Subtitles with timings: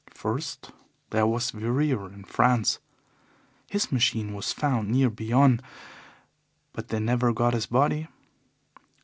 [0.15, 0.71] First,
[1.11, 2.79] there was Verrier in France;
[3.69, 5.61] his machine was found near Bayonne,
[6.73, 8.07] but they never got his body.